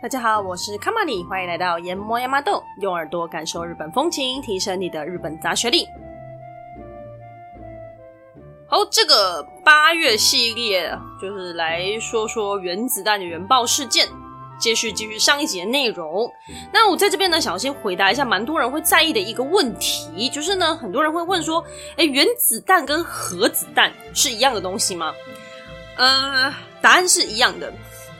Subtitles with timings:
[0.00, 5.86] 大家好，我是卡玛里，欢迎来到研磨亚麻豆，用耳朵感受日本风情，提升你的日本杂学力。
[8.66, 14.08] 好，这个八月系列就是来说说原子弹的原爆事件，
[14.58, 16.26] 接续继续上一集的内容。
[16.72, 21.62] 那我在这边呢，想要先回答一下蛮多人会在意的一个问题，就是呢，很多人会问说，
[21.96, 25.12] 诶，原子弹跟核子弹是一样的东西吗？
[25.96, 26.50] 呃，
[26.80, 27.72] 答案是一样的。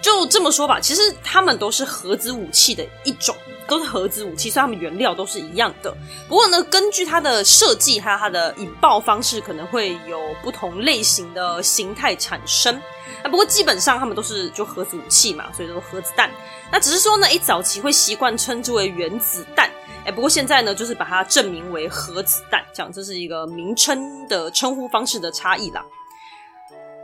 [0.02, 3.36] 就这么说吧，其实他们都是核子武器的一种，
[3.68, 5.94] 都是核子武器，所以他们原料都是一样的。
[6.26, 12.80] 不过呢，根据它的设计还有它的引爆方式，可能会有不同类型的形态产生。
[13.22, 16.30] 那不过基本上他们都是就核子武器嘛，所以都是核子弹。
[16.72, 19.70] 那只是说呢，一，早期会习惯称之为原子弹，
[20.06, 25.84] 哎，不过现在呢，就是把它正名为核子弹，这样这是一个名称的称呼方式的差异啦。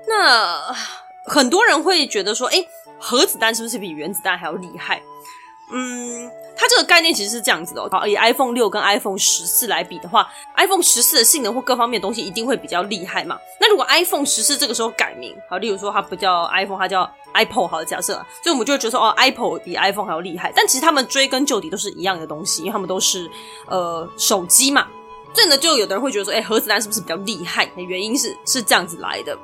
[0.09, 0.75] 那
[1.27, 2.67] 很多人会觉得说，诶。
[2.99, 5.03] 核子弹是不是比原子弹还要厉害？
[5.71, 7.89] 嗯，它这个概念其实是这样子的哦。
[7.93, 13.39] 好，以 iPhone 六跟 iPhone 十四来比的话，iPhone 十四的性能或各方面东西一定会比较厉害嘛。
[13.61, 17.03] 那如果 iPhone 十四这个时候改名，好，例如说它不叫 iPhone，它叫
[17.35, 20.51] Apple，好的假设，所以我们就会觉得说，哦，Apple 比 iPhone 还要厉害。
[20.57, 23.31] 但其实他们追根究底都是一样的东西，因为他们都是
[23.67, 24.89] 呃手机嘛。
[25.35, 27.69] 所以呢，就有的人会觉得说，哎，核子弹是不是比较厉害？
[27.77, 29.37] 原因是是这样子来的。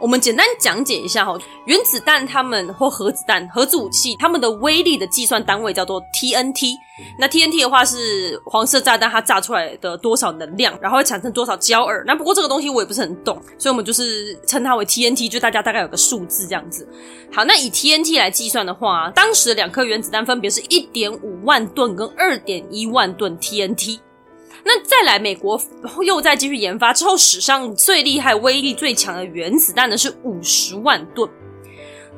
[0.00, 6.74] 我们简单讲解一下哈，原子弹它们或核子弹、核子武器，它们的威力的计算单位叫做 TNT。
[7.18, 12.02] 那 TNT 的话是黄色炸弹它炸出来的多少能量，然后会产生多少焦耳。
[12.06, 16.88] 那不过这个东西我也不是很懂，所以我们就是称它为 TNT，就大家大概有个数字这样子。
[17.30, 23.98] 好，那以 TNT 来计算的话，当时两颗原子弹分别是一点五万吨跟二点一万吨 TNT。
[24.64, 25.60] 那再来，美国
[26.04, 31.28] 又再继续研发之后，史上最厉害、威力最强的原子弹呢是五十万吨。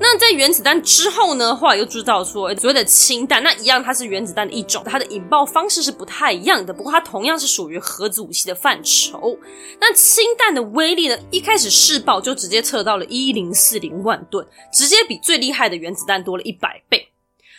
[0.01, 9.39] 那在原子弹之后呢，后来又知道说，所谓的氢弹，那一样它是原子弹的一种，它的引爆方式是不太一样的，不过它同样是属于核子武器的范畴。
[9.79, 17.12] 那氢弹的威力呢，一开始试爆就直接测到了一零四零万吨，直接比最厉害的原子弹多了一百倍。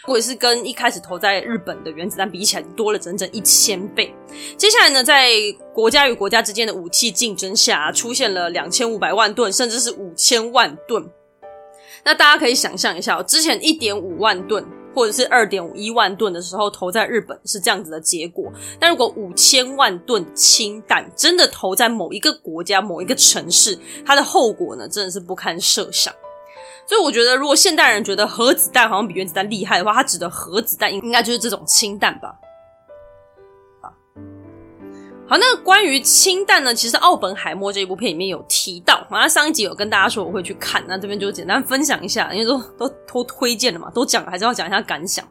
[0.06, 4.14] 或者是跟一开始投在日本的原子弹比起来，多了整整一千倍。
[4.58, 5.30] 接下来呢，在
[5.74, 11.09] 国家与国家之间的武器竞争下，出现了两千五百万吨，甚至是五千万吨。
[12.03, 18.52] 那大家可以想象一下，之前一点五万吨或者是二点五一万吨的时候，投在日本是这样子的结果。
[18.78, 26.13] 但如果五千万吨氢弹真的投在某一个国家、某一个城市，它的后果呢，真的是不堪设想。
[26.86, 32.36] 所以我觉得，如果现代人觉得核子弹好像比原子弹厉害的话，他指的核子弹应应该就是这种氢弹吧。
[33.82, 33.94] 好，
[35.28, 45.26] 好，那关于氢弹呢，其实《奥本海默》这一部片里面有提到，好像上一集有跟大家说我会去看，那这边就简单分享一下，因为都都都推荐了嘛，都讲了，还是要讲一下感想。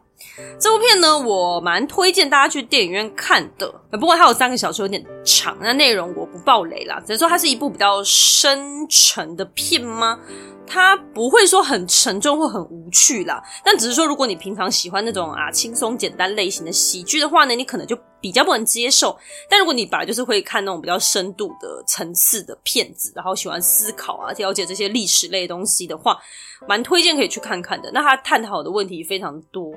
[0.59, 10.19] 这部片呢，我蛮推荐大家去电影院看的，不过它有三个小时，有点长，那内容我不爆雷啦，只是说它是一部比较深沉的片吗？
[10.65, 19.15] 它不会说很沉重或很无趣啦，但只是说，如果你平常喜欢那种啊轻松简单类型的喜剧的话呢，你可能就比较不能接受。
[19.49, 26.17] 但如果你本来就是会看那种比较深度的层次的片子，然后喜欢思考啊、了解这些历史类东西的话，
[26.65, 27.91] 蛮推荐可以去看看的。
[27.91, 29.69] 那它探讨的问题非常多。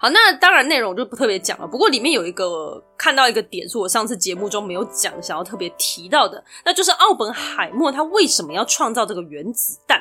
[0.00, 1.66] 好，那当然内容我就不特别讲了。
[1.66, 10.00] 不过里面有一个看到一个点，是我上次节目中没有讲，想要特别提到的，那就是奥本海默他为什么要创造这个原子弹？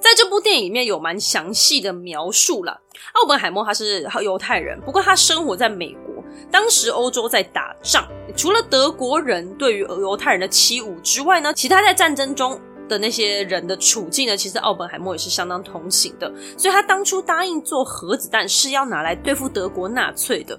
[0.00, 2.78] 在这部电影里面有蛮详细的描述了。
[3.14, 8.06] 奥本海默他是犹太人，不过他生活在美国，当时欧洲在打仗，
[8.36, 12.60] 除了德国人对于犹太人的欺侮之外呢，其他在战争中。
[12.88, 20.58] 的那些人的处境呢，其实奥本海默也是相当同情的，所以他当初答应做核子弹是要拿来对付德国纳粹的。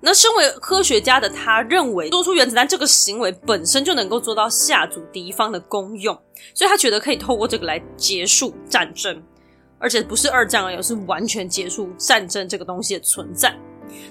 [0.00, 6.14] 那身为科学家的他，认为做出原子弹这个行为本身就能够做到吓阻敌方的功用，
[6.54, 9.20] 所以他觉得可以透过这个来结束战争，
[9.78, 13.52] 而且不是二战而已，是完全结束战争这个东西的存在。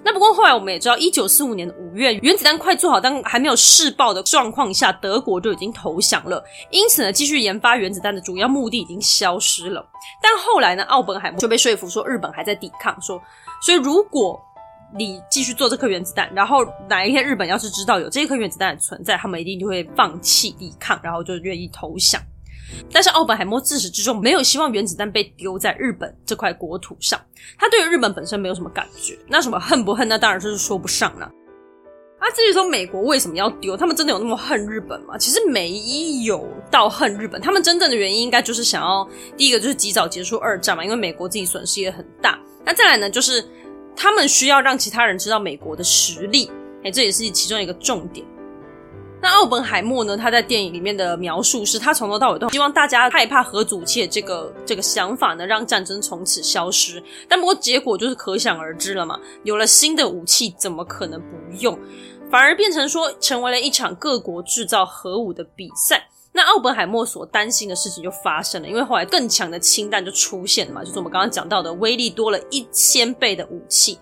[0.03, 6.43] 那不过后来我们也知道，一九四五年的五月，原子弹快做好但还没有试爆的状况下，德国就已经投降了。
[6.71, 9.85] 因此呢，继续研发原子弹的主要目的已经消失了。
[10.21, 13.21] 但后来呢，奥本海默就被说服说日本还在抵抗，说
[13.61, 14.39] 所以如果
[14.97, 22.21] 你继续做这颗原子弹，然后哪一天日本要是知道有这颗原子弹的存在，他们一定就会放弃抵抗，然后就愿意投降。
[22.91, 27.19] 但是奥本海默自始至终没有希望原子弹被丢在日本这块国土上，
[27.57, 30.07] 他对于日本本身没有什么感觉，那什么恨不恨？
[30.07, 31.31] 那当然就是说不上了。
[32.19, 35.15] 啊，至于说美国为什么要丢，他们真的有那么恨日本吗？
[35.19, 35.71] 其实没
[36.23, 42.39] 有到恨日本，他们真正的原因应该就是想要第一个就是及早结束二战嘛，因为美国自己损失也很大。
[42.65, 43.45] 那再来呢，就是
[43.95, 46.49] 他们需要让其他人知道美国的实力，
[46.83, 48.25] 哎，这也是其中一个重点。
[49.19, 50.15] 那奥本海默呢？
[50.15, 57.03] 他在电影里面的描述是，他从头到尾都希望大家害怕核武器的这个这个想法呢，让战争从此消失。
[57.27, 61.27] 但不过结果就是可想而知了嘛，有了新的武器，怎么可能不
[61.59, 61.77] 用？
[62.29, 66.07] 反而变成说，成为了一场各国制造核武的比赛。
[66.33, 73.97] 那奥本海默所担心的事情就发生了，因为后来更强的氢弹就出现了嘛，就是我们刚刚讲到的威力多了一千倍的武器。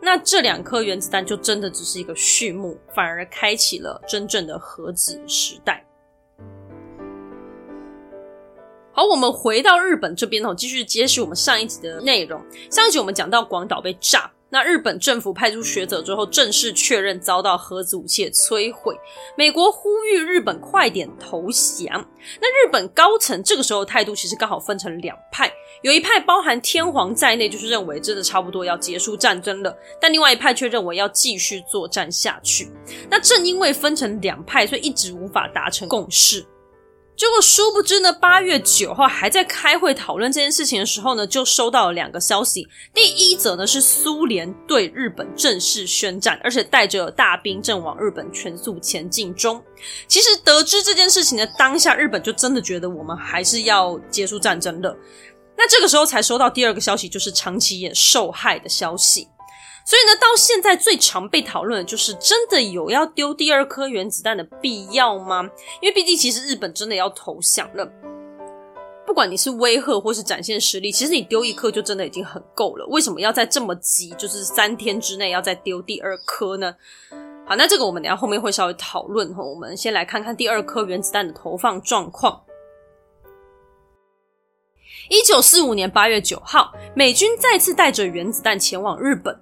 [0.00, 5.84] 那这两颗原子弹就真的只是一个序幕，反而开启了真正的核子时代。
[8.92, 12.42] 好，我们回到日本这边哦，继续揭示我们上一集的内容。
[12.70, 14.30] 上一集我们讲到广岛被炸。
[14.50, 18.96] 那日本政府派出学者之后，正式确认遭到核子武器的摧毁。
[19.36, 22.08] 美国呼吁日本快点投降。
[22.40, 25.52] 那日本高层这个时候态度其实刚好分成两派，
[25.82, 32.70] 有一派包含天皇在内，就是认为真的差不多要结束战争了；但另外一派却认为要继续作战下去。
[33.10, 36.44] 那正因为分成两派，所以一直无法达成共识。
[37.18, 42.68] 结果殊不知呢，八月九号还在开会讨论这件事情的时候呢，就收到了两个消息。
[42.94, 49.60] 第一则呢是苏联对日本正式宣战，而且带着大兵正往日本全速前进中。
[50.06, 54.96] 其实得知这件事情的当下，日本就真的觉得我们还是要结束战争了。
[55.56, 59.26] 那这个时候才收到第二个消息，就是长崎也受害的消息。
[59.88, 65.48] 所以呢，到现在最常被讨论的就是真的有要丢第二颗原子弹的必要吗？
[65.80, 67.90] 因为毕竟其实日本真的要投降了，
[69.06, 72.86] 不管你是威吓或是展现实力，其实你丢一颗就真的已经很够了。
[72.88, 76.74] 为什么要在这么急，就是三天之内要再丢第二颗呢？
[77.46, 79.42] 好，那这个我们等下后面会稍微讨论哈。
[79.42, 82.42] 我们先来看看第二颗原子弹的投放状况。
[85.10, 89.34] 一九四五年八月九号，美军再次带着原子弹前往日本。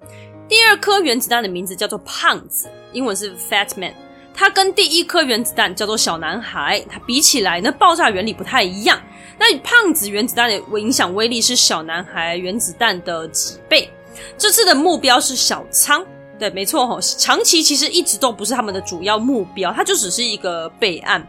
[0.49, 3.93] 第二颗原子弹的名字叫做胖子，英文是 Fat Man。
[4.33, 9.01] 它跟第一颗原子弹叫做小男孩，它比起来那，爆炸原理不太一样。
[9.39, 13.89] 那胖子原子弹的影响威力是小男孩原子弹的几倍。
[14.37, 16.05] 这次的目标是小仓，
[16.39, 17.01] 对，没错吼。
[17.01, 21.27] 长崎其实一直都不是他们的主要目标，它就只是一个备案。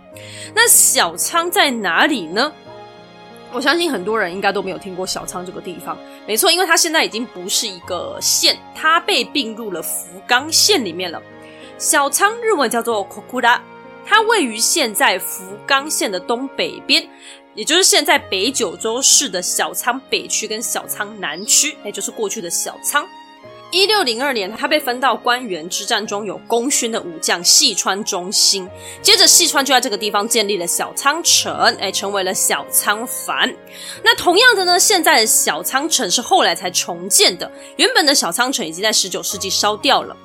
[0.55, 2.53] 那小仓在哪里呢？
[3.53, 5.97] 我相信很多人应该都没有听过小仓这个地方，
[6.27, 11.21] 没错，因为它现在已经不是一个县，它被并入了福冈县里面了。
[11.79, 13.59] 小仓日文叫做 Kokura，
[14.05, 17.09] 它位于现在福冈县的东北边，
[17.55, 23.06] 也就是现在北九州市的小仓北区跟小仓南区，也就是过去的小仓。
[23.70, 28.69] 一六零二年，他被分到关原之战中有功勋的武将细川忠兴。
[29.03, 33.55] 接着，细川就在这个地方建立了小仓城，哎，成为了小仓藩。
[34.03, 40.17] 那同样的呢，现在的小仓城是后来才重建的，原本的小仓城已经在十九世纪烧掉了。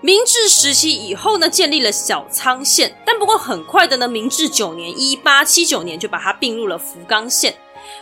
[0.00, 7.54] 明治时期以后呢，建立了小仓县，但不过很快的呢，明治九年（一八七九年）就把它并入了福冈县。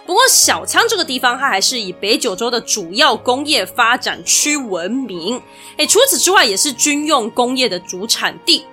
[0.07, 5.41] 不过，小仓这个地方，它还是以北九州的主要工业发展区闻名。
[5.77, 8.65] 诶，除此之外，也是军用工业的主产地。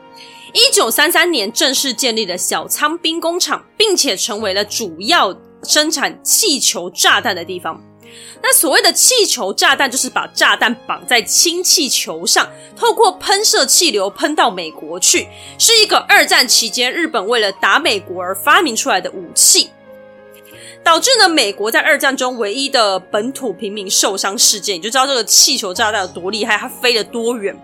[0.53, 7.79] 一九三三年正式建立了小仓兵工厂，并且成为了主要生产气球炸弹的地方。
[8.41, 15.27] 那所谓的气球炸弹，就是把炸弹绑在氢气球上，透过喷射气流喷到美国去，
[15.59, 19.69] 是一个二战期间日本为了打美国而发明出来的武器。
[20.83, 27.55] 导致呢，美国在二战中唯一的本土平民受伤事件，你就知道这个气球炸弹有多厉害，它飞了多远。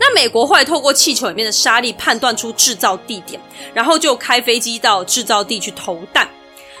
[0.00, 3.40] 那美国后来透过气球里面的沙粒判断出制造地点，
[3.74, 6.28] 然后就开飞机到制造地去投弹。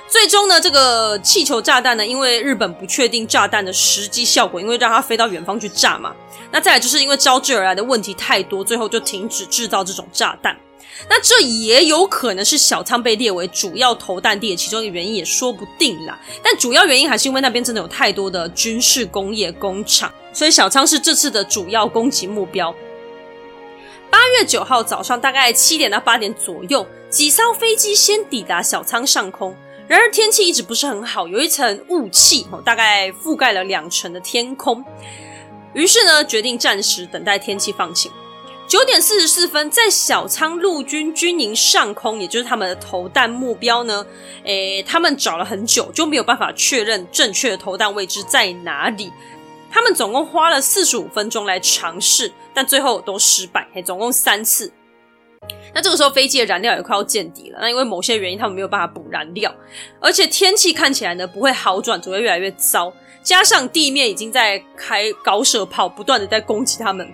[0.08, 6.14] 最终呢，这个气球炸弹呢，因为日本不确定炸弹的实际效果，因为让它飞到远方去炸嘛。
[6.50, 10.56] 那再来就是因为招致而来的问题太多，最后就停止制造这种炸弹。
[11.08, 16.18] 那这也有可能是小仓被列为主要投弹地的其中一个原因，也说不定啦。
[16.42, 22.74] 但主要原因还是因为那边真的有太多的军事工业工厂，所以小仓是这次的主要攻击目标。
[24.10, 29.54] 八月九号早上大概七点到八点左右，几艘飞机先抵达小仓上空，
[29.86, 34.82] 然而天气一直不是很好，有一层雾气，大概覆盖了两成的天空。
[35.74, 38.10] 于是呢，决定暂时等待天气放晴。
[38.68, 44.04] 九点四十四分，在小仓陆军军营上空，也就是他们的投弹目标呢，
[44.44, 49.10] 诶，他们找了很久，就没有办法确认正确的投弹位置在哪里。
[49.70, 54.70] 他们总共花了四十五分钟来尝试，但最后都失败，嘿，总共三次。
[55.74, 59.50] 那这个时候飞机的燃料也快要见底了，那因为某些原因他们没有办法补燃料，
[59.98, 62.92] 而且天气看起来呢不会好转，只会越来越糟。
[63.22, 67.10] 加上地面已经在开高射炮，不断的在攻击他们，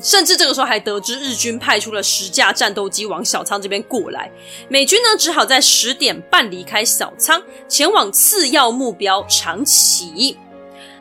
[0.00, 4.30] 甚至这个时候还得知日军派出了十架战斗机往小仓这边过来，
[4.68, 10.36] 美军呢只好在十点半离开小仓，前往次要目标长崎。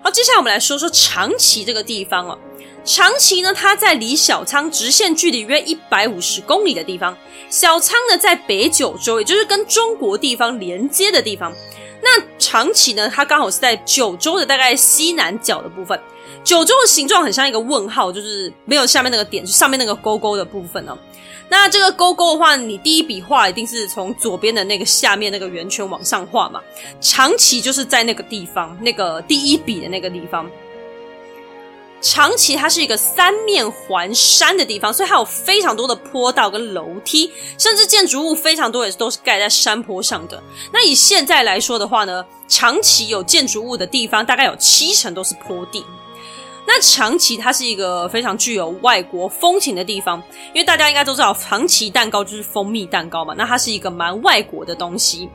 [0.04, 2.38] 好，接下来我们来说说长崎这个地方哦。
[2.84, 7.18] 长崎呢，它在离小仓直线距离约一百五十公里的地方。
[7.50, 11.54] 小仓呢，在北九州，也就是跟中国地方连接的地方。
[12.02, 16.00] 那长崎呢，它刚好是在九州的大概西南角的部分。
[16.48, 20.98] 九州的形状很像一个问号，就是没有下面那个点，就上面那个勾勾的部分哦。
[21.50, 26.62] 那这个勾勾的话，你第一笔画一定是从左边的那个下面那个圆圈往上画嘛。
[27.02, 30.50] 长崎就是在那个地方，那个第一笔的那个地方。
[32.00, 40.42] 长崎它是一个三面环山的地方，所以它有非常多的坡道跟楼梯，甚至建筑物非常多也都是盖在山坡上的。
[40.72, 45.84] 那以现在来说的话呢，长崎有建筑物的地方大概有七成都是坡地。
[46.70, 50.22] 那长崎它是一个非常具有外国风情的地方，
[50.54, 55.30] 因为大家应该都知道长崎蛋糕就是蜂蜜蛋糕嘛，那它是一个蛮外国的东西，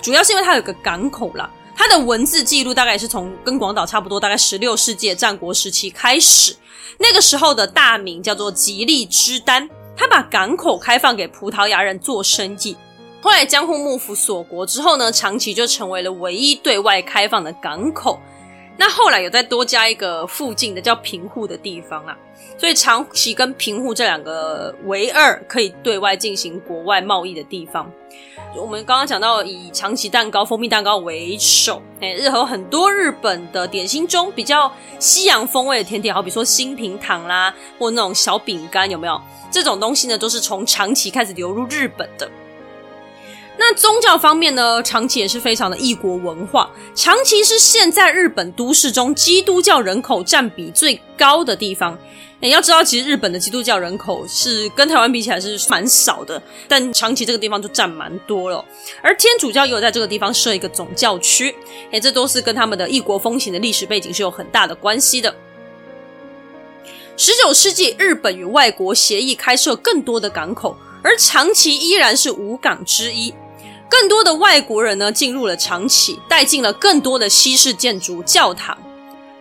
[0.00, 1.50] 主要是因为它有个港口啦。
[1.76, 6.56] 它的文字记录大概也是从跟广岛差不多，大概十六世纪战国时期开始。
[6.98, 12.76] 那个时候的大名叫做吉利之丹，他把港口开放给葡萄牙人做生意。
[13.20, 18.18] 后来江户幕府锁国之后呢，长崎就成为了唯一对外开放的港口。
[18.76, 22.16] 那后来有再多加一个附近的叫平户的地方啦，
[22.58, 27.90] 所以长崎跟平户这两个唯二可以对外进行国外贸易的地方。
[28.56, 39.20] 我们刚刚讲到以长崎蛋糕、蜂蜜蛋糕为首，诶，日后很多日本的点心中比较西洋风味的甜点，好比说新平糖啦，或那种小饼干，有没有？
[39.50, 42.30] 这种东西呢，都是从长崎开始流入日本的。
[43.58, 46.70] 那宗教方面呢，长崎也是非常的异国文化。
[46.94, 51.96] 长崎是现在日本都市中基督教人口占比最高的地方。
[52.40, 58.64] 你要知道，其实日本的基督教人口是跟台湾比起来是蛮少的，但长崎这个地方就占蛮多了。
[59.00, 61.54] 而天主教也有在这个地方设一个总教区，
[61.92, 65.32] 诶，这都是跟他们的异国风情的历史背景是有很大的关系的。
[67.16, 73.32] 十九世纪，日本与外国协议开设更多的港口，而长崎依然是五港之一。
[73.92, 78.74] 更多的外国人呢进入了长崎，带进了更多的西式建筑、教堂，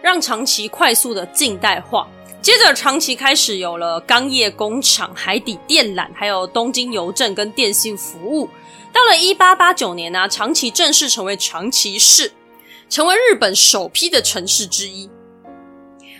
[0.02, 2.06] 让长崎快速的近代化。
[2.42, 8.50] 接着，长崎开始有了钢业工厂、海底电缆，还有东京邮政跟电信服务。
[8.92, 12.34] 到了一八八九年呢、长崎正式成为长崎市，
[12.90, 15.10] 成为日本首批的城市之一。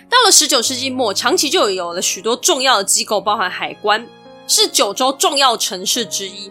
[0.08, 4.08] 到了十九世纪末，长崎就有了许多重要的机构，包含海关，
[4.48, 6.50] 是九州重要城市之一。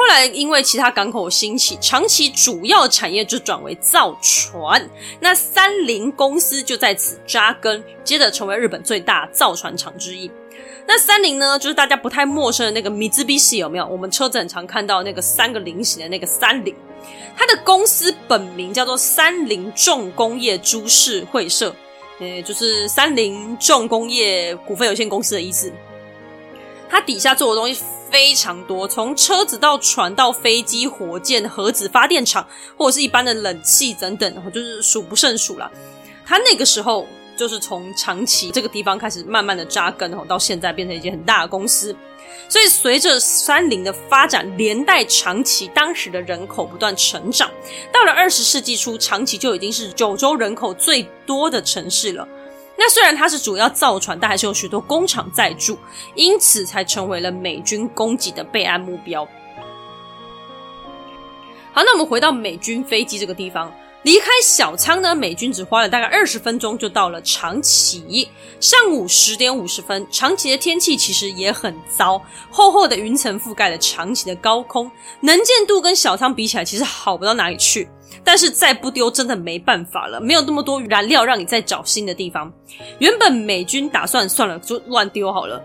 [0.00, 4.88] 后来，因为其他港口兴起，长崎主要产业就转为造船。
[5.20, 10.30] 那三菱公司就在此扎根，接着成为日本最大造船厂之一。
[10.86, 13.86] 那三菱呢，就是大家不太陌生的那个 Mitsubishi 有没有？
[13.86, 16.74] 我们车子很常看到那个三个菱形的那个三菱，
[17.36, 21.76] 它的公司本名叫做三菱重工业株式会社，
[22.20, 25.70] 呃，就是三菱重工业股份有限公司的意思。
[26.90, 27.82] 它底下做的东西。
[28.10, 32.44] 非常多，从车子到船到飞机、火箭、核子发电厂，
[32.76, 35.70] 或者是一般的冷气等等，就是数不胜数了。
[36.26, 37.06] 他那个时候
[37.36, 41.94] 就是从长崎这个地方开始慢慢的扎根，到现在变成一间很大的公司。
[42.48, 47.48] 所以随着三菱的发展，连带长崎当时的人口不断成长。
[47.92, 52.26] 到了二十世纪初，长崎就已经是九州人口最多的城市了。
[52.82, 55.76] 那虽然它是主要造船，但还是有许多工厂在驻，
[56.14, 59.22] 因此才成为了美军攻击的备案目标。
[61.74, 63.70] 好，那我们回到美军飞机这个地方，
[64.02, 68.26] 离开小仓呢，美军只花了大概二十分钟就到了长崎。
[68.58, 74.90] 上午十点五十分，长崎的天气其实也很糟，厚厚的云层覆盖了长崎的高空，
[75.20, 77.88] 能见度跟小仓比起来，其实好不到哪里去。
[78.24, 82.52] 但是再不丢真的没办法了，没有那么多燃料让你再找新的地方。
[82.98, 85.62] 原本美军打算算了，就乱丢好了，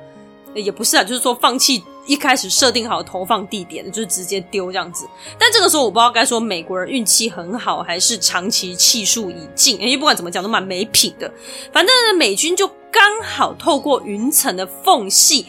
[0.62, 5.08] 也不是啊，就是说放弃一开始设定好投放地点，就是直接丢这样子。
[5.38, 11.32] 但这个时候我不知道该说美国人运气很好，还是长期气数已尽，因为不管怎么讲都蛮没品的。
[11.72, 15.46] 反正，美军就刚好透过云层的缝隙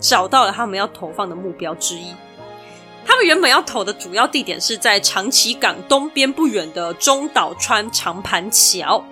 [0.00, 2.14] 找到了他们要投放的目标之一。
[3.04, 9.02] 他们原本要投的主要地点是在长崎港东边不远的中岛川长盘桥。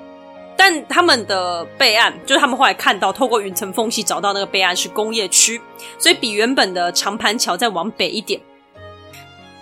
[0.57, 5.61] 但他们的备案就是他们后来看到，透过云层缝隙找到那个备案是工业区，
[5.99, 8.41] 所以比原本的长盘桥再往北一点。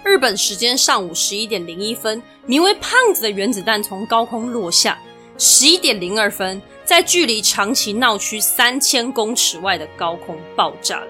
[0.05, 4.99] 日本时间上午十一点零一分，名为“胖子”的原子弹从高空落下。
[5.37, 11.09] 十一点零二分，在距离长崎闹区三千公尺外的高空爆炸了。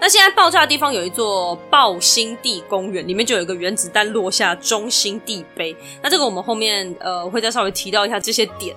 [0.00, 5.74] 那现在爆炸的地方有一座爆心地公园，里面就有一个原子弹落下中心地碑。
[6.02, 8.74] 那这个我们后面呃会再稍微提到一下这些点。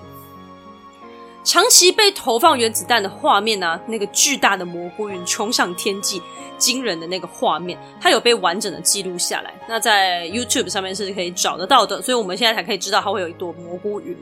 [1.48, 6.20] 长期被投放原子弹的画面呢、那个巨大的蘑菇云冲上天际，
[6.58, 9.54] 惊人的那个画面，它有被完整的记录下来。
[9.66, 14.14] 那在 YouTube 上面是可以找得到的，所以我们现在才可以知道它会有一朵蘑菇云。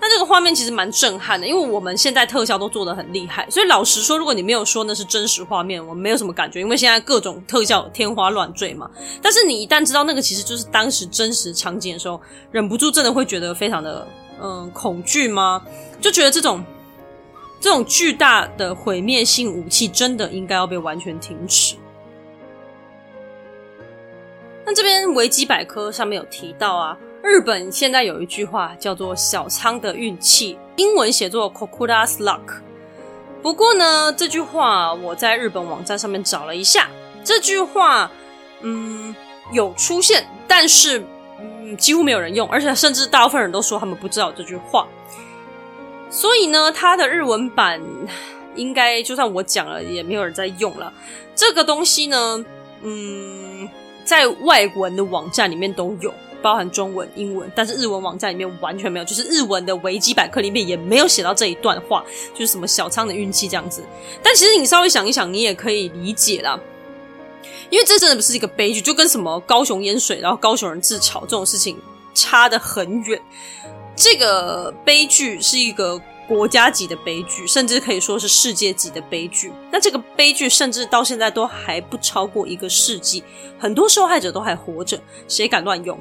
[0.00, 8.88] 那这个画面其实蛮震撼的，因为我们现在特效都做得很厉害，所以老实说，如果你没有说那是真实画面，我们没有什么感觉，因为现在各种特效天花乱坠嘛。
[9.20, 12.20] 但是你一旦知道那个其实就是当时真实场景的时候，
[12.52, 14.06] 忍不住真的会觉得非常的
[14.40, 15.60] 嗯恐惧吗？
[16.04, 16.62] 就觉得这种
[17.58, 21.76] 这种巨大的毁灭性武器真的应该要被完全停止。
[24.66, 26.94] 那这边维基百科上面有提到啊。
[27.22, 32.60] 日本现在有一句话叫做“小仓的运气”，英文写作 “Kokudas luck”。
[33.42, 36.86] 不过呢，这句话我在日本网站上面找了一下，
[37.24, 38.10] 这句话
[38.60, 39.16] 嗯
[39.52, 41.02] 有出现，但是
[41.40, 44.86] 嗯几乎没有人用，而且甚至大部分人都说他们不知道这句话。
[46.14, 47.82] 所以呢，它的日文版
[48.54, 50.92] 应该就算我讲了，也没有人在用了。
[51.34, 52.44] 这个东西呢，
[52.82, 53.68] 嗯，
[54.04, 56.14] 在外文的网站里面都有。
[56.40, 62.04] 包含中文、英文，但是日文网站里面完全没有，就是日文的维基百科里面也没有写到这一段话，
[62.34, 63.82] 就是什么小仓的运气这样子。
[64.22, 66.60] 但其实你稍微想一想，你也可以理解啦，
[67.70, 71.78] 因为这真的不是一个悲剧，就跟什么高雄淹水，然后高雄人自嘲这种事情
[72.12, 73.18] 差得很远。
[74.04, 79.50] 这个悲剧是一个国家级的悲剧，甚至可以说是世界级的悲剧。
[79.72, 83.24] 那这个悲剧甚至到现在都还不超过一个世纪，
[83.58, 85.98] 很多受害者都还活着，谁敢乱用？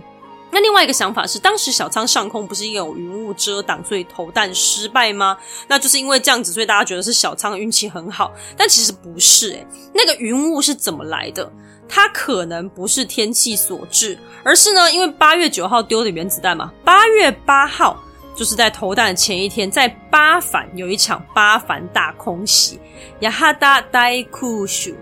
[0.51, 5.37] 那另外一个想法是，当时小仓上空不是因为有云雾遮挡，所以投弹失败吗？
[5.69, 8.33] 那就是因为这样子，所以大家觉得是小仓运气很好。
[8.57, 11.49] 但其实不是诶、那个云雾是怎么来的？
[11.95, 16.73] 它可能不是天气所致，而是呢，因为八月九号丢的原子弹嘛。
[16.83, 18.03] 八月八号
[18.35, 22.79] 就是在投弹的前一天，在八反有一场八反大空袭，
[23.19, 24.95] 雅哈达大空袭。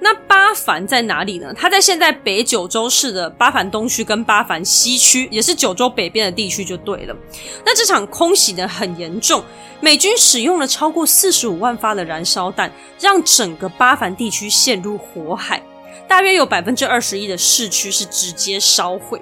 [0.00, 1.54] 那八反在哪里呢？
[1.56, 7.16] 它在现在北九州市的八反东区跟八反西区，也是九州北边的地区就对了。
[7.64, 9.42] 那这场空袭呢，很严重，
[9.80, 15.62] 美军使用了超过四十五万发的燃烧弹，让整个八反地区陷入火海，
[16.08, 19.20] 大约有百分之二十一的市区是直接烧毁。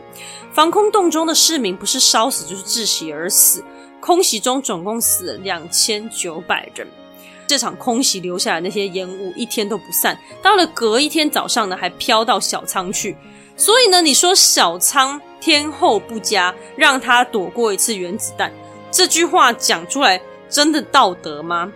[0.53, 3.64] 防空洞中的市民不是烧死就是窒息而死。
[4.01, 6.87] 空袭中总共死了两千九百人。
[7.47, 13.16] 这场空袭留下来那些烟雾一天都不散，到了隔一天早上呢，还飘到小仓去。
[13.57, 18.53] 所以呢，你说小仓天后不佳，让他躲过一次原子弹，
[18.90, 21.73] 这句话讲出来真的道德吗？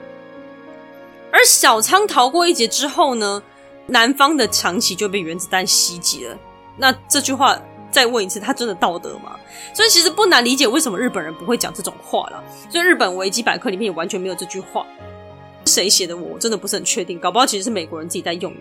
[1.30, 3.42] 而小仓逃过一劫之后呢，
[3.88, 6.38] 南方的长崎就被原子弹袭击了。
[6.76, 9.34] 那这句话再问一次，他真的道德吗？
[9.74, 12.44] 所以其实不难理解为什么日本人不会讲这种话了。
[12.70, 14.86] 所以日本维基百科里面也完全没有这句话。
[15.64, 16.34] 谁写的我？
[16.34, 18.54] 我真的不是很确定，搞不好其实是美国人自己在用。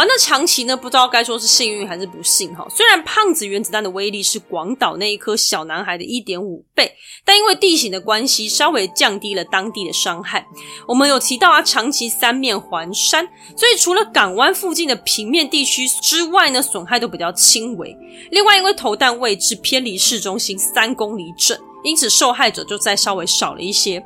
[0.00, 0.74] 好，那长崎呢？
[0.74, 2.66] 不知道该说是幸运还是不幸哈。
[2.70, 6.90] 虽然胖子原子弹的威力是广岛那一颗小男孩的一点五倍，
[7.22, 10.46] 但因为地形的关系，稍微降低了当地的伤害。
[10.88, 17.94] 我们有提到啊，长崎三面环山，所以除了港湾附近的平面地区之外呢，损害都比较轻微。
[18.30, 21.58] 另外，因为投弹位置偏离市中心三公里整。
[21.84, 24.02] 因此，受害者就再稍微少了一些，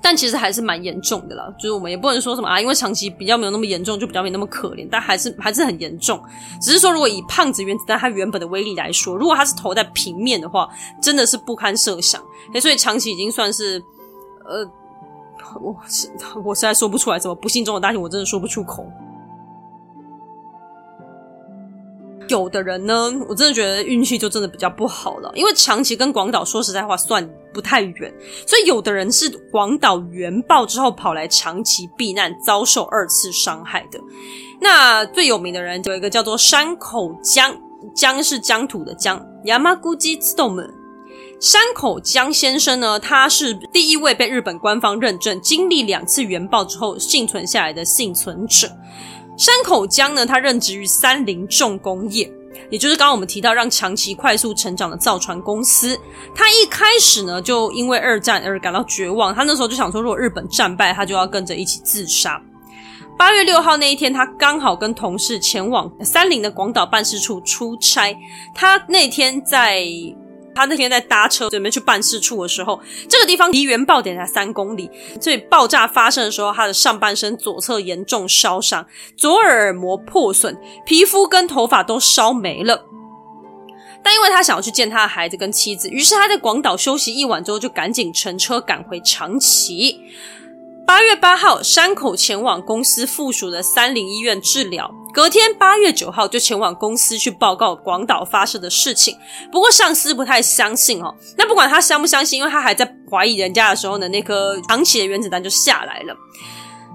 [0.00, 1.52] 但其实还是蛮严重的啦。
[1.58, 6.20] 就是我们也不能说什么啊，因为长期比较没有那么严重，就比较没那么可怜，但还是还是很严重。
[6.60, 10.68] 只是说，如果以胖子原子弹它原本的威力来说，如果它是投在平面的话，
[11.02, 12.22] 真的是不堪设想。
[12.60, 13.82] 所以长期已经算是，
[14.44, 14.64] 呃，
[15.60, 16.10] 我是
[16.44, 18.86] 我实在说不出来什么不幸中的大幸，我真的说不出口。
[22.28, 28.12] 有的人呢，我真的觉得运气就真的比较不好了，因为长崎跟广岛说实在话算不太远，
[28.46, 33.98] 所以有的人是广岛原爆之后跑来长崎避难，遭受二次伤害的。
[34.60, 37.56] 那最有名的人有一个叫做山口江，
[37.94, 40.68] 江是江土的江，Yamaguchi Tomo。
[41.40, 48.68] 山口江先生呢，他是第一位被日本官方认证经历两次原爆之后幸存下来的幸存者。
[49.38, 52.28] 山口江呢，他任职于三菱重工业，
[52.70, 55.96] 也就是刚刚我们提到让长崎快速成长的造船公司。
[56.34, 59.32] 他一开始呢，就因为二战而感到绝望。
[59.32, 62.42] 他那时候就想说，如果日本战败，他就要跟着一起自杀。
[63.16, 68.12] 八月六号那一天，他刚好跟同事前往三菱的广岛办事处出差。
[68.54, 69.84] 他那天在。
[70.58, 74.90] 他那天在搭车准备去办事处的时候，这个地方离原爆点才三公里，
[75.20, 78.84] 所以爆炸发生的时候，他的上半身左侧严重烧伤，
[79.16, 82.84] 左耳膜破损，皮肤跟头发都烧没了。
[84.02, 90.00] 但因为他想要去见他的孩子跟妻子，于是他在广岛休息一晚之后，就赶紧乘车赶回长崎。
[90.88, 94.90] 八月八号，山口前往公司附属的三菱医院治疗。
[95.12, 99.14] 隔天八月九号就前往公司去报告广岛发生的事情。
[99.52, 101.14] 不过上司不太相信哦。
[101.36, 106.16] 那不管他相不相信，因为他还在怀疑人家的时候呢，那颗长崎的原子弹就下来了。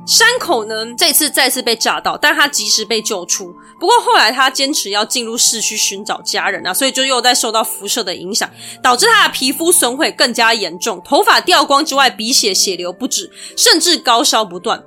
[0.06, 3.56] 山口呢，这次再次被炸到，但他及时被救出。
[3.80, 8.50] 不过后来他坚持要进入市区寻找家人啊，所以就又在受到辐射的影响，
[8.82, 14.84] 导致他的皮肤损毁更加严重，头发掉光之外，鼻血血流不止，甚至高烧不断。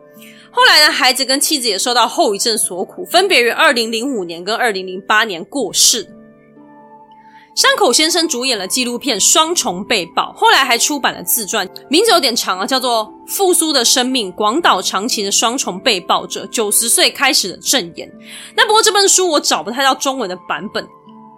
[0.50, 6.15] 后来呢，孩子跟妻子也受到后遗症所苦，分别于二零零五年跟二零零八年过世。
[7.56, 18.06] 山口先生主演了纪录片《双重被爆》，后来还出版了自传，名字有点长啊，叫做《复苏的生命：广岛长崎的双重被爆者九十岁开始的证言》。
[18.54, 20.86] 那不过这本书我找不太到中文的版本，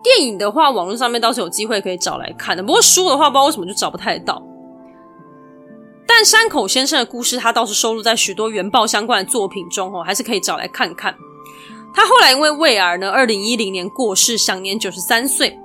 [0.02, 2.64] 电影的话网络上面倒是有机会可以找来看的。
[2.64, 4.42] 不过书的话，不知道为什么就找不太到。
[6.04, 11.14] 但山口先生的故事，他倒是收录在许多原爆相关的作品中哦，还是可以找来看看。
[11.94, 15.57] 他后来因为胃癌呢，二零一零年过世，享年九十三岁。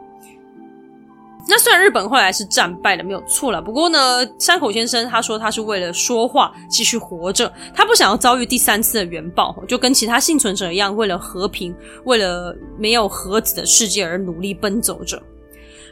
[1.47, 3.61] 那虽然日本后来是战败了，没有错了。
[3.61, 11.75] 不过呢，山口先生他说他是为了说话继续活着，他不想要遭遇第三次的原爆，就跟其他幸存者一样，为了和平，
[12.05, 15.21] 为了没有核子的世界而努力奔走着。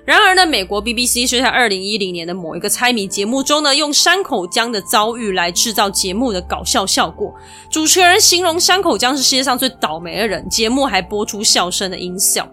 [0.04, 7.32] 然而呢，美国 BBC 是在二零一零年的某一个猜谜节目中呢，用山口江的遭遇来制造节目的搞笑效果。
[7.70, 12.50] 主持人形容山口江是世界上最倒霉的人，节目还播出笑声的音效。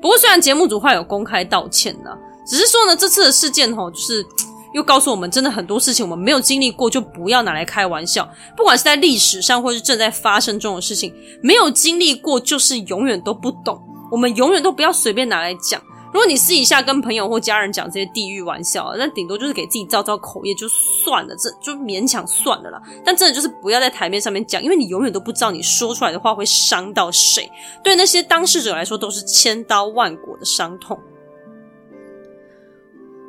[0.00, 2.10] 不过，虽然节目组话有公开道歉呢，
[2.46, 4.24] 只是说呢，这次的事件吼，就是
[4.72, 8.28] 又告诉我们，真的很多事情我们没有经历过，就不要拿来开玩笑。
[8.56, 13.80] 不管是在历史上，或是正在发生中的事情，没有经历过，就是永远都不懂。
[14.12, 15.82] 我们永远都不要随便拿来讲。
[16.12, 22.80] 如果你私底下跟朋友或家人讲这些地狱玩笑，那顶多就是给自己造造口业就算了，这就勉强算了啦。
[23.04, 27.50] 但真的就是不要在台面上面讲，因为你永远都不知道你说出来的话会伤到谁，
[27.82, 30.98] 对那些当事者来说都是千刀万剐的伤痛。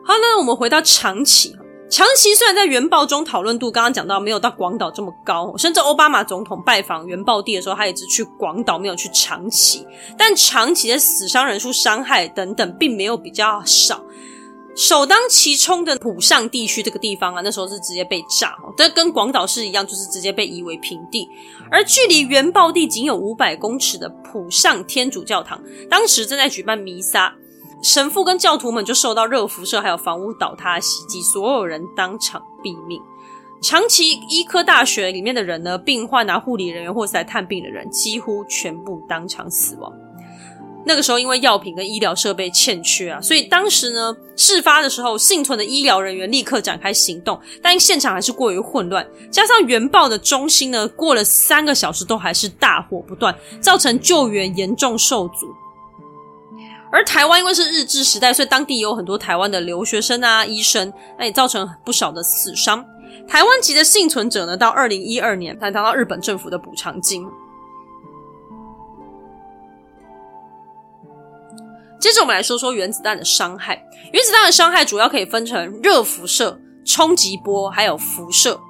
[0.08, 1.54] 好，那我们回到长崎。
[1.90, 9.86] 长崎虽然在原爆中讨论度刚刚讲到没有到广岛这么高，甚至奥巴马总统拜访原爆地的时候，他也只去广岛，没有去长崎。
[10.18, 14.02] 但长崎的死伤人数、伤害等等，并没有比较少。
[14.78, 21.28] 首当其冲的浦上地区这个地方啊，那时候是直接被炸，但跟广岛市一样，就是直接被夷为平地。
[21.70, 27.36] 而距离原爆地仅有五百公尺的浦上天主教堂，当时正在举办弥撒。
[27.82, 33.02] 神父跟教徒们就受到热辐射，还有房屋倒塌的袭击，所有人当场毙命。
[33.62, 39.92] 长崎医科大学里面的人呢，病患啊、护理人员或是来探病的人，几乎全部当场死亡。
[40.86, 55.48] 那个时候，因为药品跟医疗设备欠缺啊，所以当时呢，事发的时候，幸存的医疗人员立刻展开行动，但现场还是过于混乱，加上原爆的中心呢，过了三个小时都还是大火不断，造成救援严重受阻。
[56.92, 62.86] 而台湾因为是日治时代，所以当地有很多台湾的留学生啊、医生，那也造成不少的死伤。
[63.28, 67.28] 台湾籍的幸存者呢，到二零一二年才拿到日本政府的补偿金。
[72.00, 73.84] 接着我们来说说原子弹的伤害。
[74.14, 78.62] 原子弹的伤害主要可以分成热辐射、冲击波，还有辐射。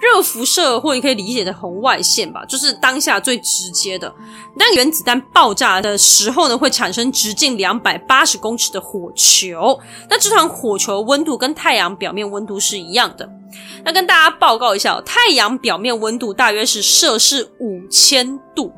[0.00, 4.14] 热辐射，或你可以理解的红外线吧，就是当下最直接的。
[4.56, 9.78] 当原子弹爆炸的时候呢，会产生直径两百八十公尺的火球。
[10.08, 13.28] 那这团火球温度跟太阳表面温度是一样的。
[13.84, 18.72] 那跟大家报告一下，太阳表面温度大约是摄氏五千度。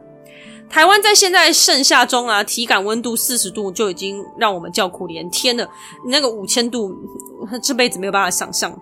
[0.70, 5.68] 台湾在现在盛夏中啊，体感温度四十度就已经让我们叫苦连天了。
[6.08, 6.94] 那个五千度，
[7.62, 8.72] 这辈子没有办法想象。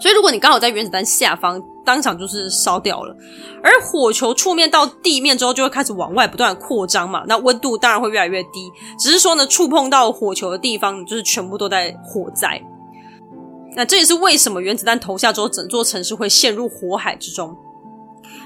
[0.00, 3.14] 所以，如果你刚好在原子弹下方，当场就是烧掉了。
[3.62, 8.72] 而火球触面到地面之后，就会开始往外不断扩张嘛，那温度当然会越来越低。
[8.98, 12.60] 只是说呢，触碰到火球的地方，就是全部都在火灾。
[13.76, 17.54] 那这也是为什么原子弹投下之后，整座城市会陷入火海之中。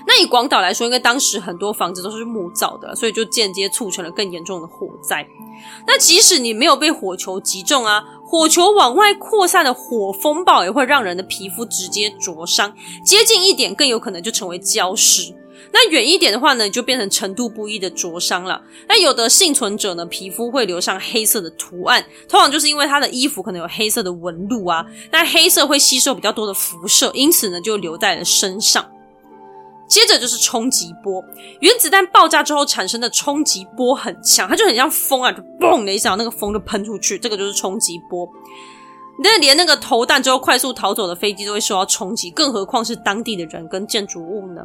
[0.06, 5.26] 那以广岛来说，因为当时很多房子都是木造的，所以就间接促成了更严重的火灾。
[5.86, 15.32] 那即使你没有被火球击中啊，火球往外扩散的火风暴也会让人的皮肤直接灼伤，接近一点更有可能就成为焦尸。
[15.72, 18.60] 那远一点的话呢，就变成程度不一的灼伤了。
[18.88, 24.84] 那有的幸存者呢，皮肤会留上黑色的图案，通常就是因为他的衣服可能有黑色的纹路啊。
[25.10, 28.88] 那黑色会吸收比较多的辐射，因此呢，就留在了身上。
[29.86, 31.22] 接着就是冲击波，
[31.60, 38.26] 原子弹爆炸之后产生的冲击波很强，它就很像风啊，就嘣的一声，那个风就喷出去，这个就是冲击波。
[39.22, 44.62] 那连那个投弹之后快速逃走的飞机都会受到冲击，更何况是当地的人跟建筑物呢？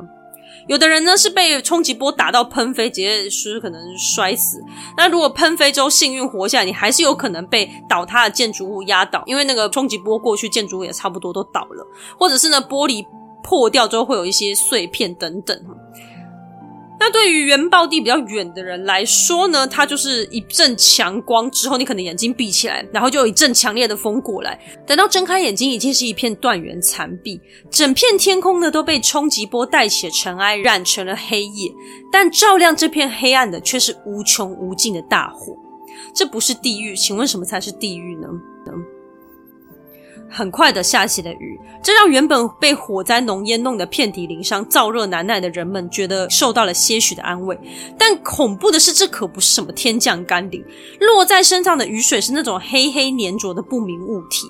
[0.68, 4.60] 有的人呢是被冲击波打到喷飞，直接是可能摔死。
[4.98, 11.86] 那如果喷飞之后幸运活下来，你还是有可能被倒塌的建筑物压倒，因为那个冲击波过去，建筑物也差不多都倒了，
[12.18, 13.06] 或者是呢玻璃。
[13.44, 15.58] 破掉之后会有一些碎片等等。
[17.02, 24.60] 那对于原爆地比较远的人来说呢，它就是一阵强光之后，你可能眼睛闭起来，然后就有一阵强烈的风过来。
[24.86, 27.40] 等到睁开眼睛，已经是一片断垣残壁，
[27.72, 31.72] 整片天空呢都被冲击波带起的尘埃染成了黑夜。
[32.12, 35.56] 但照亮这片黑暗的却是无穷无尽的大火。
[36.14, 38.28] 这不是地狱，请问什么才是地狱呢？
[40.30, 47.60] 很快的下起了雨，这让原本被火灾浓烟弄得遍体鳞伤、燥热难耐的人们觉得受到了些许的安慰。
[47.98, 50.64] 但恐怖的是，这可不是什么天降甘霖，
[51.00, 54.46] 落在身上的雨水是那种黑黑粘着的不明物体。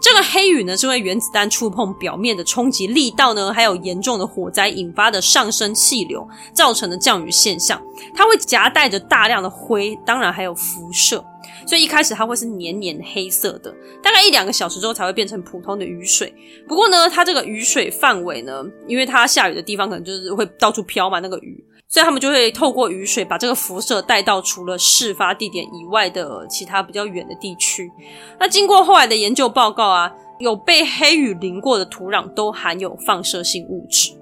[0.00, 7.82] 这个黑雨呢，是为原子弹触碰表面的冲击力道呢，还有严重的火灾引发的上升气流造成的降雨现象。
[8.14, 11.24] 它会夹带着大量的灰，当然还有辐射。
[11.66, 16.32] 所以一开始它会是黏黏黑色的，大概一两个小时之后才会变成普通的雨水。
[16.66, 27.90] 不过呢，它这个雨水范围呢，因为它下雨的地方可能就是会到处飘嘛，那个雨，所以他们就会透过雨水把这个辐射带到除了事发地点以外的其他比较远的地区。
[28.38, 34.12] 那经过后来的研究报告啊，有被黑雨淋过的土壤都含有放射性物质。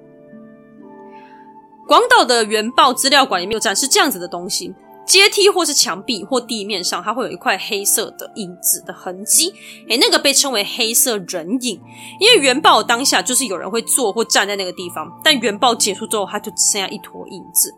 [1.87, 4.75] 广岛的原爆资料馆里面有展示这样子的东西。
[5.07, 9.55] 阶梯或是墙壁或地面上，它会有一块黑色的影子的痕迹，
[9.89, 11.81] 诶，那个被称为黑色人影，
[12.19, 17.73] 因为原爆当下就是有人会坐或站在那个地方，但原爆结束之后，它就只剩下一坨影子。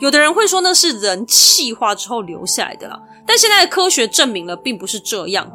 [0.00, 5.50] 有的人会说那是人气化之后留下来的了，但现在的科学证明了并不是这样。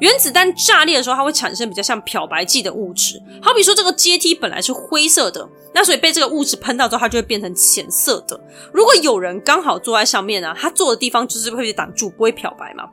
[0.00, 8.38] 原子弹炸裂的时候，它会产生比较像漂白剂的物质，好比说这个阶梯本来是灰色的，那所以被这个物质喷到之后，它就会变成浅色的。
[8.72, 12.84] 如果有人刚好坐在上面啊，他坐的地方就是会被挡住，不会漂白嘛，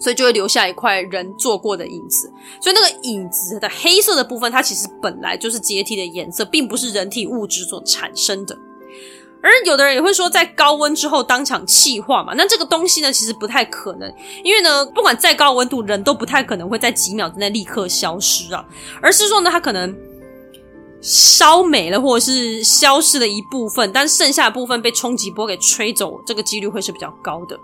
[0.00, 2.32] 所以就会留下一块人坐过的影子。
[2.60, 8.56] 所以那个影子的黑色的部分，它其实本来就是阶梯的颜色，并不是人体物质所产生的。
[9.40, 18.64] 而有的人也会说，在高温之后当场气化嘛，那这个东西呢，其实不太可能，因为呢，不管再高温度，人都不太可能会在几秒之内立刻消失啊，
[19.00, 19.96] 而是说呢，它可能
[21.00, 27.56] 烧没了，或者是消失了一部分，但剩下部分被冲击波给吹走，这个几率会是比较高的。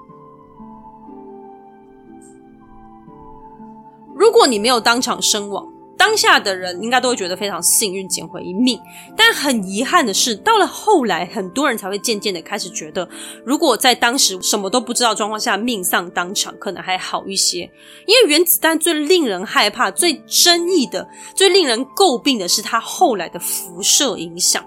[4.15, 8.79] 如果你没有当场身亡，当下的人应该都会觉得非常幸运，捡回一命。
[9.17, 13.09] 但很遗憾的是，到了后来，很多人才会渐渐的开始觉得，
[13.45, 17.71] 如果在当时什么都不知道状况下命丧当场，可能还好一些。
[18.07, 24.65] 因为原子弹最令人害怕、最争议的、最令人诟病的是它后来的辐射影响。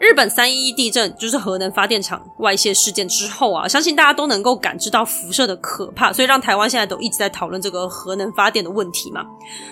[0.00, 9.24] 日本三一一地震就是核能发电厂外泄事件之后啊，相信大家都能够感知到辐射的可怕，所以让台湾现在都一直在讨论这个核能发电的问题嘛。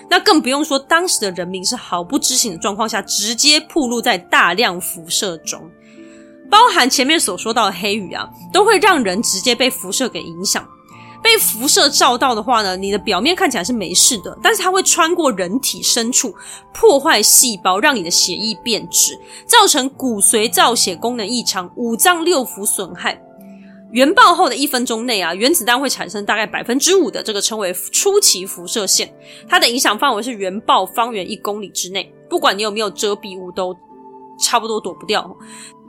[0.09, 5.61] 那更不用说当时的人民是毫不知情的状况下，直接暴露在大量辐射中，
[6.49, 10.67] 包含前面所说到的黑雨啊，都会让人直接被辐射给影响。
[11.27, 16.33] 被辐射照到的话呢，你的表面看起来是没事的，但是它会穿过人体深处，
[16.73, 23.21] 破坏细胞，让你的血液变质，造成骨髓造血功能异常，五脏六腑损害。
[23.91, 29.13] 原爆后的一分钟内啊，原子弹会产生大概百分之五的这个称为初期辐射线，
[29.49, 33.75] 它的影响范围是原爆方圆一公里之内，不管你有没有遮蔽物都
[34.37, 35.35] 差不多躲不掉。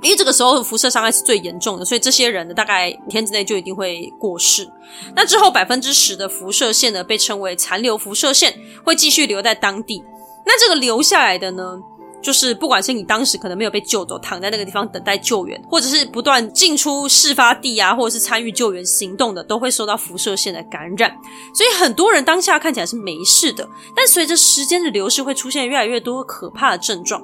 [0.01, 4.71] 因为这个时候辐射伤害是最严重的，所以这些人呢，大概五天之内就一定会过世。
[5.17, 10.05] 那之后百分之十的辐射线呢，被称为残留辐射线，会继续留在当地。
[10.47, 11.81] 那这个留下来的呢，
[12.23, 21.11] 就是不管是你当时可能没有被救走，躺在那个地方等待救援，或者是不断进出事发地啊，或者是参与救援行动的，都会受到辐射线的感染。
[21.53, 27.21] 所以很多人当下看起来是没事的，但随着时间的流逝，会出现越来越多可怕的症状。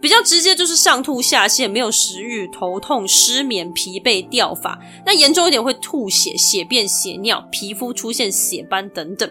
[0.00, 4.78] 比较直接就是上吐下泻、没有食欲、头痛、失眠、疲惫、掉发。
[5.04, 9.30] 那严重一点会吐血、血便、血尿、皮肤出现血斑等等。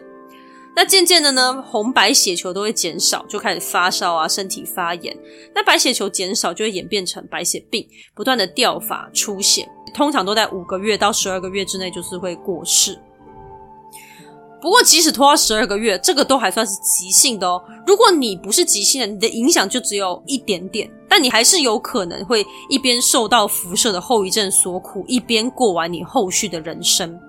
[0.75, 5.17] 那渐渐的呢，红白血球都会减少，就开始发烧啊，身体发炎。
[5.53, 12.97] 那白血球减少就会演变成白血病，不断的掉发、出血，通常都在五个月到十二个月之内就是会过世。
[14.61, 17.63] 不过，即使拖到十二个月，这个都还算是急性的哦。
[17.87, 27.19] 如果你不是急性的，你的影响就只有一点点，但你还是有可能会一边受到辐射的后遗症所苦，一边过完你后续的人生。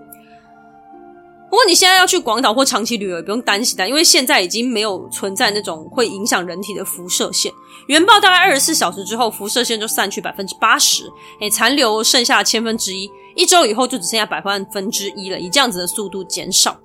[1.51, 7.53] 不过，你现在要去广岛或长期旅游，也不用担心的，因为现在已经没有存在那种会影响人体的辐射线。
[7.89, 11.11] 原爆大概二十四小时之后，辐射线就散去百分之八十，
[11.41, 16.79] 诶，残留剩下千分之一，一周以后就只剩下百万分之一了，以这样子的速度减少。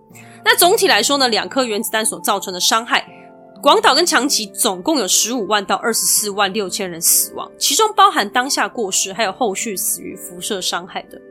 [0.44, 3.08] 那总体来说呢，两颗原子弹所造成的伤害，
[3.62, 11.22] 广岛跟长崎总共有十五万到二十四万六千人死亡，其中包含当下过世，还有后续死于辐射伤害的。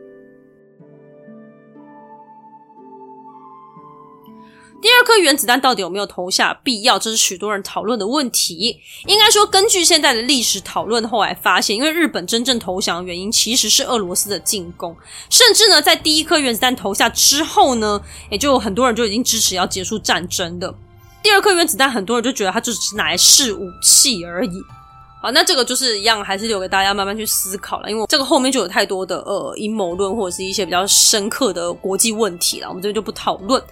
[4.84, 6.98] 第二颗原子弹到底有没有投下必要？
[6.98, 8.78] 这是许多人讨论的问题。
[9.06, 14.94] 应该说，根据现在的历史讨论，后来发现，因为日本真正投降的原因其实是俄罗斯的进攻，
[15.30, 17.98] 甚至呢，在第一颗原子弹投下之后呢，
[18.30, 20.74] 也就很多人就已经支持要结束战争的。
[21.22, 24.50] 第二颗原子弹，很多人就觉得它就只是拿来试武器而已。
[25.24, 33.62] 好，那这个就是一样，还是留给大家慢慢去思考了，因为这个后面就有太多的呃阴谋论或者是一些比较深刻的国际问题了，我们这边就不讨论。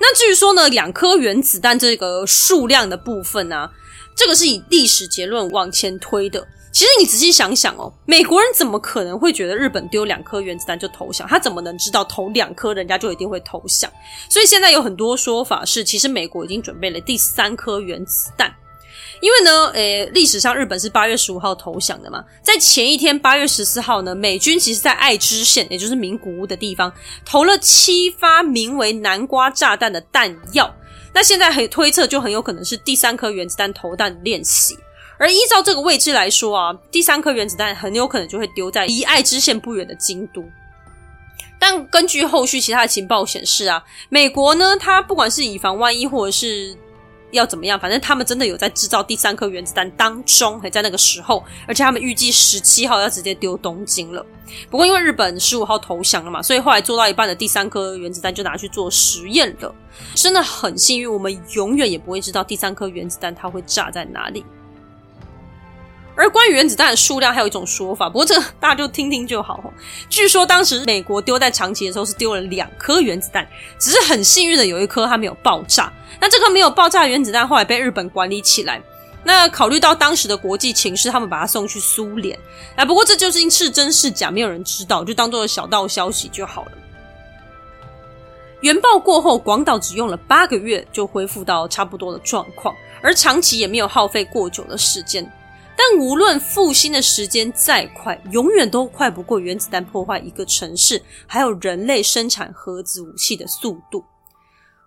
[0.00, 3.70] 那至于说呢，两颗原子弹这个数量的部分啊，
[4.16, 6.44] 这个是以历史结论往前推的。
[6.72, 11.28] 其实你仔细想想哦，美国人怎么可能会觉得日本丢两颗原子弹就投降？
[11.28, 13.88] 他怎么能知道投两颗人家就一定会投降？
[14.28, 18.52] 所以现在有很多说法是，其实美国已经准备了第三颗原子弹。
[19.20, 26.92] 因为呢，诶，历史上日本是八月十五号投降的嘛，在前一天八月十四号呢，美军其实在爱知县，也就是名古屋的地方，
[27.24, 30.72] 投了七发名为南瓜炸弹的弹药。
[31.12, 34.76] 那现在很推测，就很有可能是第三颗原子弹投弹练习。
[35.18, 40.44] 而依照这个位置来说啊，第三颗原子弹很有可能就会丢在离爱知县不远的京都。
[41.58, 46.76] 但根据后续其他的情报显示啊，美国呢，它不管是以防万一，或者是
[47.30, 47.78] 要怎么样？
[47.78, 54.24] 反正他们真的有在制造第三颗原子弹当中，还在那个时候，而且他们预计十七号要直接丢东京了。
[54.70, 59.74] 不过因为日本十五号投降了嘛，所以后来做到一半的第三颗原子弹就拿去做实验了。
[60.14, 64.44] 真的很幸运，我们永远也不会知道第三颗原子弹它会炸在哪里。
[66.18, 69.72] 而关于原子弹的数量，还有一种说法，不过这个大家就听听就好。
[70.10, 75.92] 据说当时美国丢在长崎的时候是丢了两颗原子弹，只是很幸运的有一颗它没有爆炸。
[76.20, 78.82] 那这颗没有爆炸的原子弹后来被日本管理起来。
[79.22, 82.36] 那考虑到当时的国际情势，他们把它送去苏联。
[82.74, 86.72] 啊，不过这究竟是真是假，没有人知道，就当做小道消息就好了。
[88.60, 95.30] 原爆过后，广岛只用了八个月就恢复到差不多的状况，而长崎也没有耗费过久的时间。
[95.80, 104.02] 但无论复兴的时间再快，永远都快不过原子弹破坏一个城市，还有人类生产核子武器的速度。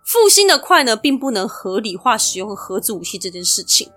[0.04, 3.90] 复兴的快呢，并不能合理化使用核子武器这件事情。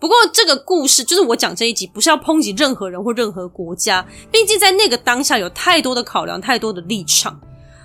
[0.00, 7.40] 不过，这个故事就是我讲这一集，不是要抨击任何人或任何国家，毕竟在那个当下有太多的考量，太多的立场。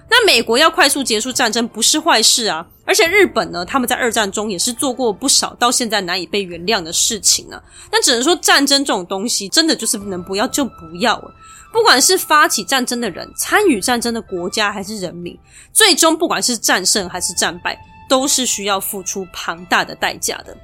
[0.09, 7.61] 那美国要快速结束战争不是坏事啊，而且日本呢，他们在二战中也是做过不少到现在难以被原谅的事情呢。
[7.91, 11.33] 那只能说战争这种东西，真的就是能不要就不要了。
[11.73, 15.37] 不管是发起战争的人、参与战争的国家还是人民，
[15.73, 20.55] 最终不管是战胜还是战败，都是需要付出庞大的代价的。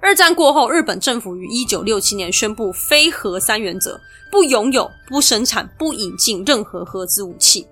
[0.00, 7.66] 二战过后，日本政府于一九六七年宣布“非核三原则”，不拥有、不生产、不引进任何核子武器。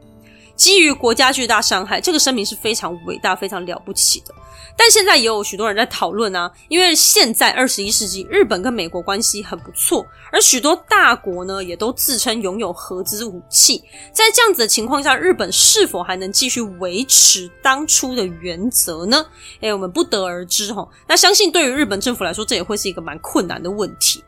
[0.57, 4.35] 基于国家巨大伤害，这个声明是非常伟大、非常了不起的。
[4.79, 13.83] 但现在也有许多人在讨论啊，因为现在二十一世纪，日本跟美国关系很不错，而许多大国呢也都自称拥有核子武器。
[14.13, 19.25] 在这样子的情况下，日本是否还能继续维持当初的原则呢？
[19.61, 20.87] 诶，我们不得而知齁。
[21.07, 24.23] 那相信对于日本政府来说，这也会是一个蛮困难的问题。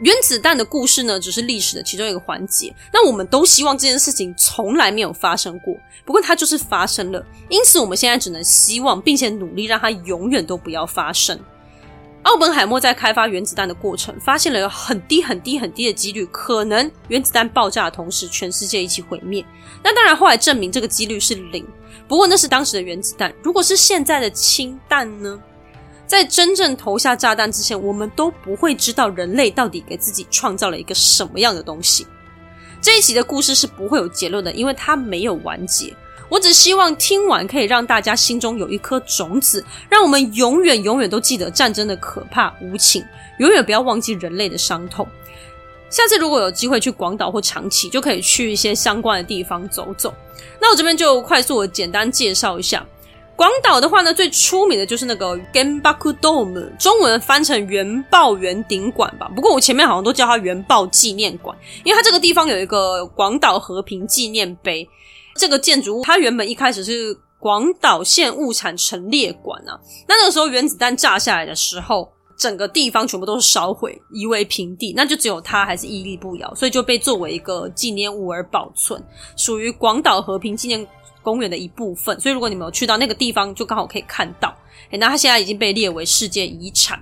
[0.00, 2.74] 原子弹的故事呢，只是历史的其中一个环节。
[2.92, 7.24] 那我们都希望这件事情从来没有发生过，不过它就是发生了。
[7.50, 11.38] 因此，我们现在只能希望，并且努力让它永远都不要发生。
[12.22, 19.44] 奥本海默在开发原子弹的过程，发现了有很低很低很低的几率，可能原子弹爆炸的同时，全世界一起毁灭。
[19.82, 21.66] 那当然，后来证明这个几率是零。
[22.06, 25.40] 不过那是当时的原子弹，如果是现在的氢弹呢？
[26.10, 32.04] 在真正投下炸弹之前，我们都不会知道人类到底给自己创造了一个什么样的东西。
[32.82, 35.94] 这一集的故事是不会有结论的，因为它没有完结。
[36.28, 43.04] 我只希望听完可以让大家心中有一颗种子，让我们永远永远都记得战争的可怕无情，
[43.38, 45.06] 永远不要忘记人类的伤痛。
[45.90, 50.12] 下次如果有机会去广岛或长崎，就可以去一些相关的地方走走。
[50.60, 52.84] 那我这边就快速的简单介绍一下
[53.40, 59.30] 广岛的话呢，最出名的就是那个 Genbaku Dome，中文翻成原爆圆顶馆吧。
[59.34, 64.86] 不过我前面好像都叫它原爆纪念馆，因为它这个地方有一个广岛和平纪念碑。
[65.36, 79.02] 这个建筑物它原本一开始是广岛县物产陈列馆啊，那那个时候原子弹炸下来的时候，整个地方全部都是烧毁，夷为平地，那就只有它还是屹立不摇，所以就被作为一个纪念物而保存，
[79.34, 80.86] 属于广岛和平纪念
[81.22, 82.18] 公园的一部分。
[82.20, 84.54] 所以如果你们有去到那个地方，就刚好可以看到。
[84.90, 86.98] 诶，那它现在已经被列为世界遗产。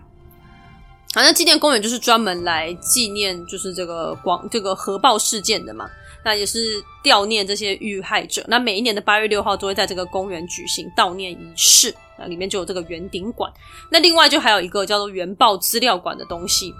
[1.15, 5.89] 好，那纪念公园就是专门来纪念，就是这个广这个核爆事件的嘛。
[6.25, 8.45] 那也是悼念这些遇害者。
[8.49, 11.95] 那每一年的八月六号都会在这个公园举行悼念仪式。
[12.19, 13.51] 那里面就有这个圆顶馆。
[13.91, 16.75] 那另外就还有一个叫做原爆资料馆的东西。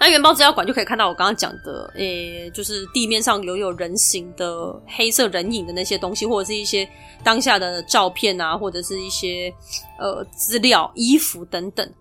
[0.00, 6.88] 那原爆资料馆就可以看到我刚刚讲的，诶、就是地面上留有人形的黑色人影的那些东西，或者是一些
[7.24, 9.52] 当下的照片啊，或者是一些
[9.98, 11.92] 呃资料、衣服等等。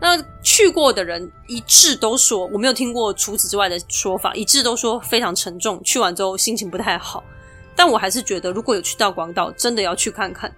[0.00, 7.22] 那去过的人一致都说，我没有听过除此之外的说法，一致都说非常沉重，去完之后心情不太好。
[7.76, 10.52] 但我还是觉得，如果有去到广岛，真的要去看看。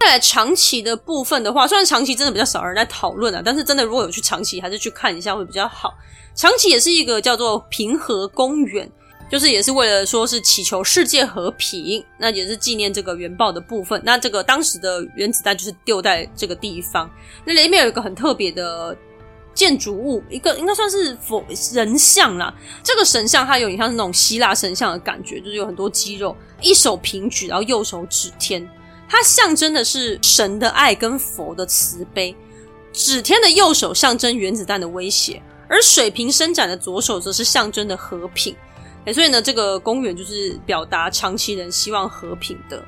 [0.00, 5.94] 再来长崎的部分的话，虽然长崎真的比较少人在讨论啊，但是真的如果有去长崎，还是去看一下会比较好。
[6.34, 8.90] 长崎也是一个叫做平和公园。
[9.30, 14.02] 就是也是为了说是祈求世界和平，那也是纪念这个原爆的部分。
[14.04, 17.08] 那这个当时的原子弹就是丢在这个地方。
[17.44, 18.96] 那里面有一个很特别的
[19.54, 22.52] 建筑物，一个应该算是佛人像啦。
[22.82, 28.68] 这个神像它有点像是那种希腊神像的感觉，就是有很多肌肉，一手平举，然后右手指天，
[29.10, 32.34] 它象征的是神的爱跟佛的慈悲。
[32.92, 38.54] 指天的右手象征原子弹的威胁，而水平伸展的左手则是象征的和平。
[39.06, 42.84] 欸，所以呢，这个公园就是表达长崎人希望和平的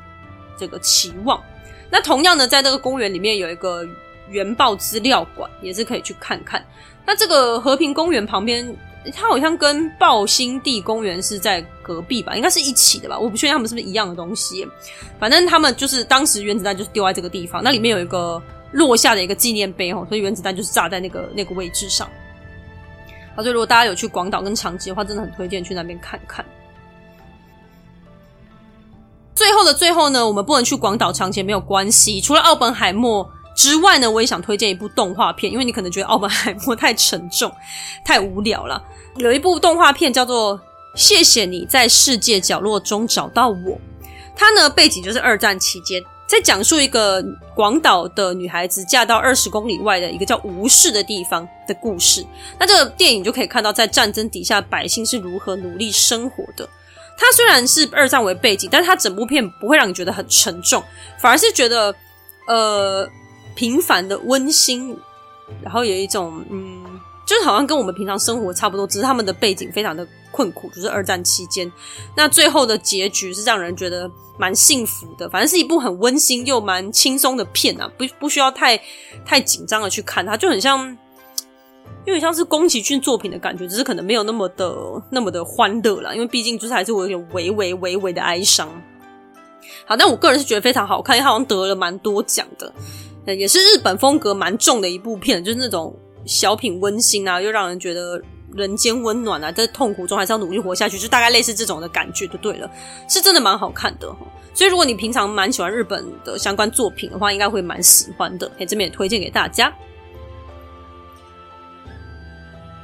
[0.56, 1.42] 这个期望。
[1.90, 3.84] 那同样呢，在这个公园里面有一个
[4.28, 6.64] 原爆资料馆，也是可以去看看。
[7.04, 8.76] 那这个和平公园旁边，
[9.10, 12.36] 它好像跟爆心地公园是在隔壁吧？
[12.36, 13.18] 应该是一起的吧？
[13.18, 14.66] 我不确定他们是不是一样的东西。
[15.18, 18.40] 反正他们就是当时原子弹就是丢在这个地方，那里面有一个
[18.70, 22.08] 落下的一个纪念碑哦，所以原子弹就是炸在那个那个位置上。
[23.34, 26.44] 所以如果大家有去广岛跟长崎的话，真的很推荐去那边看看。
[29.34, 32.20] 最后的最后呢，我们不能去广岛、长崎没有关系。
[32.20, 37.52] 除了奥本海默之外呢，我也想推荐一部动画片，因为你可能觉得奥本海默太沉重、
[38.04, 38.82] 太无聊了。
[39.16, 40.58] 有一部动画片叫做
[40.94, 43.54] 《谢谢你在世界角落中找到我》，
[44.34, 46.02] 它呢背景就是二战期间。
[46.24, 47.22] 在讲述一个
[47.54, 52.24] 广岛的女孩子嫁到二十公里外的一个叫吴市的地方的故事。
[52.58, 56.66] 那这个电影就可以看到，在战争底下百姓是如何努力生活的。
[57.18, 60.82] 它虽然是二战为背景，但是它整部片不会让你觉得很沉重，
[61.18, 61.94] 反而是觉得
[62.48, 63.06] 呃
[63.54, 64.96] 平凡的温馨，
[65.62, 66.84] 然后有一种嗯，
[67.26, 71.70] 就是好像跟我们平常生活差不多，只是他们的背景非常的困苦，就是二战期间。
[72.16, 74.10] 那最后的结局是让人觉得。
[74.38, 78.80] 蛮幸福的，反正是一部很温馨又蛮轻松的片啊，不不需要太
[79.26, 80.88] 太紧张的去看它，就很像，
[82.06, 84.74] 有点像是宫崎骏作品的感觉，只是可能没有那么的
[85.10, 88.66] 那么的欢乐啦，因为毕竟就是还是我有点微微微微的哀伤。
[89.84, 92.72] 好，但我个人是觉得非常好看，因为好像得了蛮多奖的，
[93.26, 95.94] 也是日本风格蛮重的一部片，就是那种
[96.24, 98.20] 小品温馨啊，又让人觉得。
[98.54, 102.70] 人间温暖啊，在痛苦中还是要努力活下去，就大概类似这种的感觉就对了，
[103.08, 104.06] 是真的蛮好看的。
[104.52, 108.46] 所以如果你平常蛮喜欢日本的相关作品的话，应该会蛮喜欢的。
[108.58, 109.72] 哎，这边也推荐给大家。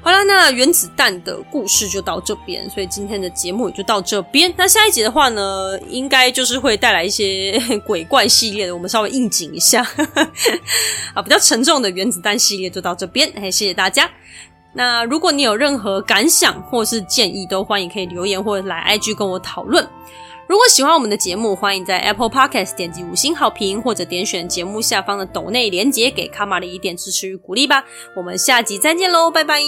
[0.00, 4.52] 好了，那原子弹的故事就到这边，所以今天的节目也就到这边。
[4.56, 9.86] 那下一集的话呢，应该就是会带来一些 鬼怪系列的，我们稍微应景一下。
[11.12, 14.08] 啊，比较沉重的原子弹系列就到这边，哎，谢谢大家。
[14.72, 19.86] 那如果你有任何感想或是建议，都欢迎可以留言或者来 IG 跟我讨论。
[20.48, 27.84] 如果喜欢我们的节目，欢迎在 Apple Podcast 点击五星好评，或者点选节目下方的抖内连接，给卡玛里一点支持与鼓励吧。
[28.16, 29.60] 我们下集再见喽，拜拜。